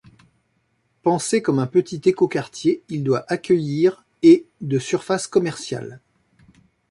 [1.03, 6.01] Pensé comme un petit écoquartier, il doit accueillir et de surfaces commerciales.